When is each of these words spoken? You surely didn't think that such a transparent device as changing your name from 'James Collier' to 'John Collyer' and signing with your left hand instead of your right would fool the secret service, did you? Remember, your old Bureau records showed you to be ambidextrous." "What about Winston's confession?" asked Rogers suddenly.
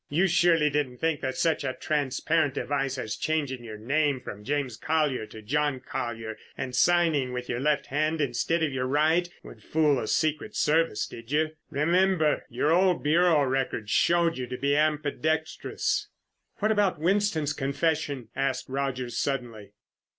You 0.09 0.25
surely 0.25 0.71
didn't 0.71 0.97
think 0.97 1.21
that 1.21 1.35
such 1.37 1.63
a 1.63 1.73
transparent 1.79 2.55
device 2.55 2.97
as 2.97 3.15
changing 3.15 3.63
your 3.63 3.77
name 3.77 4.19
from 4.19 4.43
'James 4.43 4.75
Collier' 4.75 5.27
to 5.27 5.43
'John 5.43 5.79
Collyer' 5.79 6.39
and 6.57 6.75
signing 6.75 7.33
with 7.33 7.47
your 7.47 7.59
left 7.59 7.85
hand 7.85 8.19
instead 8.19 8.63
of 8.63 8.73
your 8.73 8.87
right 8.87 9.29
would 9.43 9.61
fool 9.61 9.97
the 10.01 10.07
secret 10.07 10.55
service, 10.55 11.05
did 11.05 11.31
you? 11.31 11.51
Remember, 11.69 12.47
your 12.49 12.71
old 12.71 13.03
Bureau 13.03 13.43
records 13.43 13.91
showed 13.91 14.39
you 14.39 14.47
to 14.47 14.57
be 14.57 14.75
ambidextrous." 14.75 16.07
"What 16.55 16.71
about 16.71 16.97
Winston's 16.97 17.53
confession?" 17.53 18.29
asked 18.35 18.69
Rogers 18.69 19.19
suddenly. 19.19 19.73